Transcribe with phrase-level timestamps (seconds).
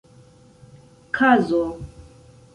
[1.15, 1.61] kazo